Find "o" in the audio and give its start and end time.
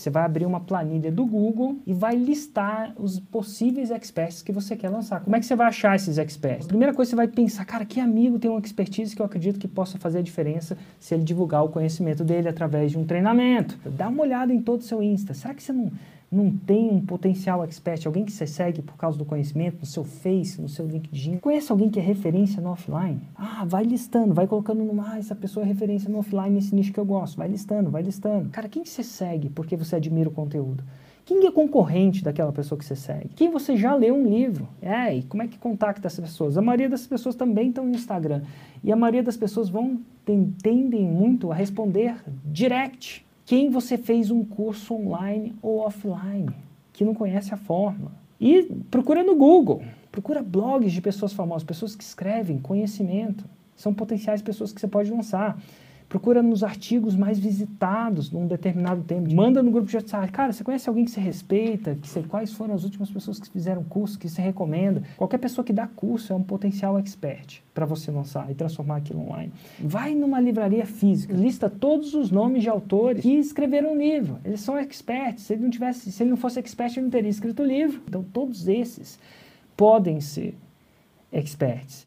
11.62-11.68, 14.80-14.84, 30.28-30.32, 77.62-77.64